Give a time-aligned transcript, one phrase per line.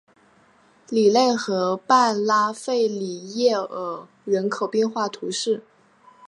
[0.89, 5.61] 里勒河畔拉费里耶尔人口变化图示